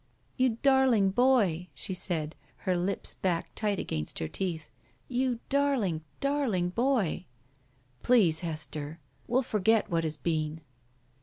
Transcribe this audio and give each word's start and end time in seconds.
*'You 0.35 0.57
darling 0.63 1.11
boy!" 1.11 1.67
she 1.75 1.93
said, 1.93 2.35
her 2.65 2.75
lips 2.75 3.13
back 3.13 3.53
tight 3.53 3.77
against 3.77 4.17
her 4.17 4.27
teeth. 4.27 4.71
'*You 5.07 5.37
darling, 5.47 6.01
darling 6.19 6.69
boy!" 6.69 7.25
"Please, 8.01 8.39
Hester! 8.39 8.99
We'll 9.27 9.43
forget 9.43 9.91
what 9.91 10.03
has 10.03 10.17
been." 10.17 10.61